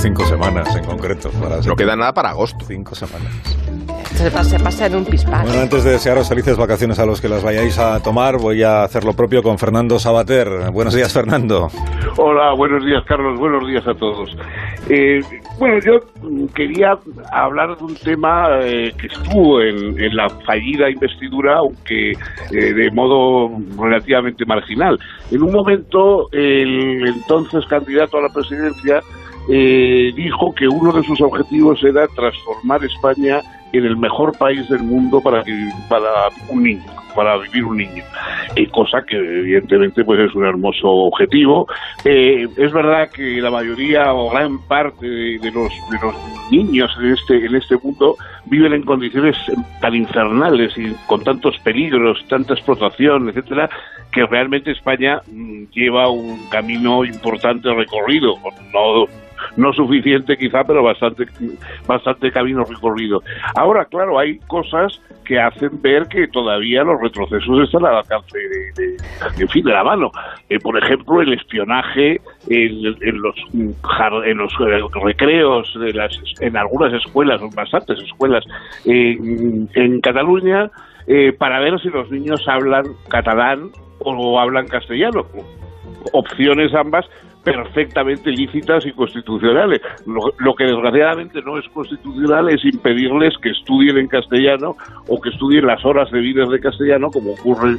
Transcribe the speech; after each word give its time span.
cinco 0.00 0.24
semanas 0.24 0.74
en 0.76 0.84
concreto. 0.84 1.30
no 1.66 1.74
queda 1.74 1.96
nada 1.96 2.12
para 2.12 2.30
agosto. 2.30 2.64
Cinco 2.66 2.94
semanas. 2.94 3.32
Se 4.14 4.30
pasa, 4.30 4.58
se 4.58 4.64
pasa 4.64 4.86
en 4.86 4.96
un 4.96 5.04
pispás. 5.04 5.44
Bueno, 5.44 5.60
antes 5.60 5.84
de 5.84 5.92
desearos 5.92 6.28
felices 6.28 6.56
vacaciones 6.56 6.98
a 6.98 7.06
los 7.06 7.20
que 7.20 7.28
las 7.28 7.42
vayáis 7.42 7.78
a 7.78 8.02
tomar, 8.02 8.38
voy 8.38 8.62
a 8.62 8.82
hacer 8.82 9.04
lo 9.04 9.12
propio 9.12 9.42
con 9.42 9.58
Fernando 9.58 9.98
Sabater. 9.98 10.70
Buenos 10.72 10.94
días, 10.94 11.12
Fernando. 11.12 11.68
Hola, 12.16 12.52
buenos 12.56 12.84
días, 12.84 13.04
Carlos. 13.06 13.38
Buenos 13.38 13.66
días 13.68 13.86
a 13.86 13.94
todos. 13.94 14.36
Eh, 14.88 15.20
bueno, 15.58 15.78
yo 15.84 16.00
quería 16.54 16.94
hablar 17.30 17.76
de 17.76 17.84
un 17.84 17.94
tema 17.96 18.48
eh, 18.62 18.92
que 18.98 19.06
estuvo 19.08 19.60
en, 19.60 20.00
en, 20.00 20.16
la 20.16 20.28
fallida 20.46 20.90
investidura, 20.90 21.58
aunque 21.58 22.12
eh, 22.12 22.72
de 22.74 22.90
modo 22.92 23.50
relativamente 23.78 24.44
marginal. 24.46 24.98
En 25.30 25.42
un 25.42 25.52
momento, 25.52 26.28
el 26.32 27.06
entonces 27.06 27.64
candidato 27.66 28.18
a 28.18 28.22
la 28.22 28.28
presidencia 28.28 29.00
eh, 29.48 30.12
dijo 30.14 30.54
que 30.54 30.68
uno 30.68 30.92
de 30.92 31.02
sus 31.02 31.20
objetivos 31.20 31.82
era 31.82 32.06
transformar 32.08 32.84
España 32.84 33.40
en 33.72 33.84
el 33.84 33.96
mejor 33.96 34.36
país 34.36 34.68
del 34.68 34.82
mundo 34.82 35.20
para, 35.20 35.42
para 35.88 36.28
un 36.48 36.62
niño, 36.62 36.84
para 37.14 37.36
vivir 37.38 37.64
un 37.64 37.76
niño. 37.78 38.04
Eh, 38.56 38.66
cosa 38.68 39.02
que 39.06 39.16
evidentemente 39.16 40.04
pues 40.04 40.20
es 40.20 40.34
un 40.34 40.46
hermoso 40.46 40.88
objetivo. 40.88 41.66
Eh, 42.04 42.46
es 42.56 42.72
verdad 42.72 43.10
que 43.10 43.40
la 43.40 43.50
mayoría 43.50 44.12
o 44.14 44.30
gran 44.30 44.58
parte 44.66 45.06
de, 45.06 45.50
los, 45.52 45.70
de 45.90 45.98
los 46.02 46.14
niños 46.50 46.90
en 47.00 47.12
este, 47.12 47.46
en 47.46 47.54
este 47.56 47.76
mundo 47.82 48.16
viven 48.46 48.72
en 48.72 48.82
condiciones 48.82 49.36
tan 49.80 49.94
infernales 49.94 50.76
y 50.76 50.92
con 51.06 51.22
tantos 51.22 51.58
peligros, 51.58 52.24
tanta 52.28 52.54
explotación, 52.54 53.28
etcétera, 53.28 53.68
que 54.12 54.24
realmente 54.24 54.70
España 54.70 55.20
mm, 55.30 55.64
lleva 55.74 56.08
un 56.08 56.48
camino 56.48 57.04
importante 57.04 57.72
recorrido. 57.72 58.36
No 58.72 59.06
no 59.56 59.72
suficiente 59.72 60.36
quizá, 60.36 60.64
pero 60.64 60.82
bastante, 60.82 61.26
bastante 61.86 62.30
camino 62.30 62.64
recorrido. 62.64 63.22
Ahora, 63.54 63.84
claro, 63.84 64.18
hay 64.18 64.38
cosas 64.46 65.00
que 65.24 65.38
hacen 65.38 65.82
ver 65.82 66.06
que 66.08 66.26
todavía 66.28 66.82
los 66.84 67.00
retrocesos 67.00 67.60
están 67.64 67.84
al 67.84 67.96
alcance 67.96 68.38
de, 68.38 68.96
en 69.42 69.48
fin, 69.48 69.64
de 69.64 69.72
la 69.72 69.84
mano. 69.84 70.10
Eh, 70.48 70.58
por 70.58 70.82
ejemplo, 70.82 71.20
el 71.20 71.34
espionaje 71.34 72.20
en, 72.48 73.20
los, 73.20 73.36
en 73.52 74.38
los 74.38 74.52
eh, 74.60 74.80
recreos, 75.04 75.72
de 75.78 75.92
las, 75.92 76.18
en 76.40 76.56
algunas 76.56 76.92
escuelas, 76.94 77.42
en 77.42 77.50
bastantes 77.50 77.98
escuelas 78.00 78.44
en 78.84 80.00
Cataluña, 80.00 80.70
eh, 81.10 81.32
para 81.32 81.58
ver 81.60 81.80
si 81.80 81.88
los 81.88 82.10
niños 82.10 82.46
hablan 82.46 82.84
catalán 83.08 83.70
o 84.00 84.38
hablan 84.38 84.66
castellano. 84.66 85.24
Opciones 86.12 86.74
ambas 86.74 87.06
perfectamente 87.52 88.30
lícitas 88.30 88.84
y 88.86 88.92
constitucionales. 88.92 89.80
Lo, 90.06 90.54
que 90.54 90.64
desgraciadamente 90.64 91.40
no 91.42 91.58
es 91.58 91.68
constitucional 91.68 92.48
es 92.48 92.64
impedirles 92.64 93.36
que 93.38 93.50
estudien 93.50 93.98
en 93.98 94.08
castellano 94.08 94.76
o 95.06 95.20
que 95.20 95.30
estudien 95.30 95.66
las 95.66 95.84
horas 95.84 96.10
debidas 96.10 96.48
de 96.48 96.60
castellano, 96.60 97.10
como 97.10 97.32
ocurre 97.32 97.76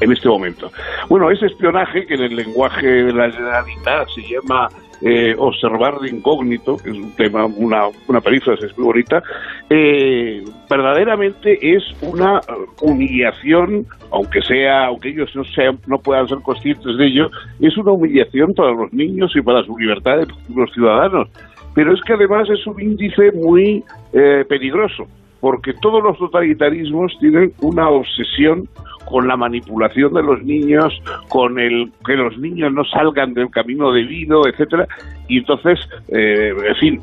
en, 0.00 0.12
este 0.12 0.28
momento. 0.28 0.70
Bueno, 1.08 1.30
ese 1.30 1.46
espionaje, 1.46 2.06
que 2.06 2.14
en 2.14 2.22
el 2.22 2.36
lenguaje 2.36 2.86
de 2.86 3.12
la 3.12 3.30
Generalitat 3.30 4.08
se 4.08 4.22
llama 4.22 4.68
eh, 5.04 5.34
observar 5.36 5.98
de 6.00 6.10
incógnito, 6.10 6.76
que 6.76 6.90
es 6.90 6.96
un 6.96 7.12
tema, 7.16 7.44
una, 7.46 7.88
una 8.08 8.20
perífrasis 8.20 8.76
muy 8.78 8.86
bonita, 8.86 9.22
eh, 9.68 10.44
verdaderamente 10.70 11.58
es 11.60 11.82
una 12.02 12.40
humillación, 12.80 13.86
aunque 14.10 14.40
sea, 14.42 14.86
aunque 14.86 15.10
ellos 15.10 15.30
no 15.34 15.44
sean, 15.44 15.78
no 15.86 15.98
puedan 15.98 16.28
ser 16.28 16.38
conscientes 16.38 16.96
de 16.96 17.06
ello, 17.06 17.30
es 17.60 17.76
una 17.76 17.92
humillación 17.92 18.54
para 18.54 18.72
los 18.72 18.92
niños 18.92 19.32
y 19.34 19.42
para 19.42 19.64
su 19.64 19.76
libertad 19.76 20.18
de 20.18 20.26
los 20.54 20.72
ciudadanos. 20.72 21.28
Pero 21.74 21.94
es 21.94 22.00
que 22.02 22.12
además 22.12 22.48
es 22.50 22.66
un 22.66 22.80
índice 22.80 23.32
muy 23.32 23.82
eh, 24.12 24.44
peligroso, 24.48 25.06
porque 25.40 25.72
todos 25.80 26.02
los 26.02 26.18
totalitarismos 26.18 27.16
tienen 27.18 27.52
una 27.60 27.88
obsesión 27.88 28.68
con 29.12 29.28
la 29.28 29.36
manipulación 29.36 30.14
de 30.14 30.22
los 30.22 30.42
niños, 30.42 30.90
con 31.28 31.60
el 31.60 31.92
que 32.06 32.14
los 32.14 32.38
niños 32.38 32.72
no 32.72 32.82
salgan 32.86 33.34
del 33.34 33.50
camino 33.50 33.92
debido, 33.92 34.48
etcétera, 34.48 34.88
y 35.28 35.38
entonces, 35.38 35.78
eh, 36.08 36.54
en 36.66 36.76
fin, 36.76 37.02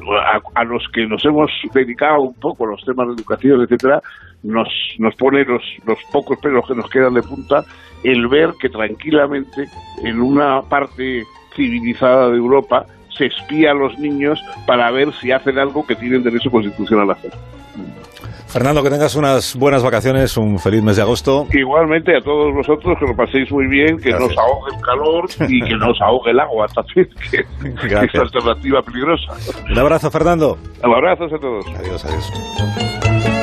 a, 0.55 0.63
los 0.63 0.83
que 0.91 1.05
nos 1.05 1.23
hemos 1.23 1.51
dedicado 1.71 2.21
un 2.21 2.33
poco 2.33 2.65
a 2.65 2.71
los 2.71 2.83
temas 2.83 3.09
de 3.09 3.13
educación, 3.13 3.61
etcétera, 3.61 4.01
nos, 4.41 4.67
nos 4.97 5.15
pone 5.17 5.45
los, 5.45 5.61
los 5.85 5.99
pocos 6.11 6.39
pelos 6.39 6.67
que 6.67 6.73
nos 6.73 6.89
quedan 6.89 7.13
de 7.13 7.21
punta 7.21 7.63
el 8.03 8.27
ver 8.27 8.53
que 8.59 8.69
tranquilamente 8.69 9.67
en 10.03 10.19
una 10.19 10.63
parte 10.63 11.23
civilizada 11.55 12.29
de 12.29 12.37
Europa 12.37 12.87
se 13.15 13.27
espía 13.27 13.69
a 13.69 13.75
los 13.75 13.99
niños 13.99 14.43
para 14.65 14.89
ver 14.89 15.13
si 15.21 15.31
hacen 15.31 15.59
algo 15.59 15.85
que 15.85 15.95
tienen 15.95 16.23
derecho 16.23 16.49
constitucional 16.49 17.11
a 17.11 17.13
hacer. 17.13 17.33
Fernando, 18.49 18.81
que 18.81 18.89
tengas 18.89 19.15
unas 19.15 19.55
buenas 19.55 19.83
vacaciones, 19.83 20.35
un 20.35 20.57
feliz 20.57 20.81
mes 20.81 20.95
de 20.95 21.03
agosto. 21.03 21.45
Igualmente 21.53 22.17
a 22.17 22.21
todos 22.21 22.51
vosotros, 22.53 22.97
que 22.99 23.05
lo 23.05 23.15
paséis 23.15 23.51
muy 23.51 23.67
bien, 23.67 23.99
que 23.99 24.11
nos 24.11 24.35
ahogue 24.35 24.75
el 24.75 24.81
calor 24.81 25.29
y 25.47 25.61
que 25.61 25.75
nos 25.75 26.01
ahogue 26.01 26.31
el 26.31 26.39
agua 26.39 26.65
también, 26.67 27.07
que, 27.29 27.43
que 27.87 28.05
es 28.05 28.15
alternativa 28.15 28.81
peligrosa. 28.81 29.33
Un 29.69 29.77
abrazo, 29.77 30.09
Fernando. 30.09 30.57
Un 30.83 30.93
abrazo 30.95 31.25
a 31.25 31.39
todos. 31.39 31.65
Adiós, 31.77 32.03
adiós. 32.05 33.38